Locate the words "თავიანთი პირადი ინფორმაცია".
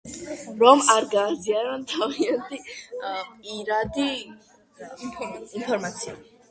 1.91-6.23